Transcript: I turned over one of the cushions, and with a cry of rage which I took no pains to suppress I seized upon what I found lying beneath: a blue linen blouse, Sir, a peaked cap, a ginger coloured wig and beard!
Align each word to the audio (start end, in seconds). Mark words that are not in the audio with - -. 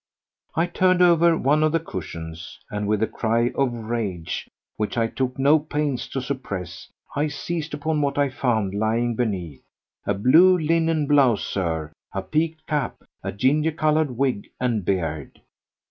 I 0.55 0.65
turned 0.65 1.03
over 1.03 1.37
one 1.37 1.61
of 1.61 1.71
the 1.73 1.79
cushions, 1.79 2.57
and 2.71 2.87
with 2.87 3.03
a 3.03 3.07
cry 3.07 3.51
of 3.53 3.71
rage 3.71 4.49
which 4.75 4.97
I 4.97 5.05
took 5.05 5.37
no 5.37 5.59
pains 5.59 6.07
to 6.07 6.21
suppress 6.23 6.87
I 7.15 7.27
seized 7.27 7.75
upon 7.75 8.01
what 8.01 8.17
I 8.17 8.29
found 8.29 8.73
lying 8.73 9.13
beneath: 9.15 9.61
a 10.07 10.15
blue 10.15 10.57
linen 10.57 11.05
blouse, 11.05 11.45
Sir, 11.45 11.91
a 12.13 12.23
peaked 12.23 12.65
cap, 12.65 13.03
a 13.21 13.31
ginger 13.31 13.71
coloured 13.73 14.17
wig 14.17 14.49
and 14.59 14.83
beard! 14.83 15.39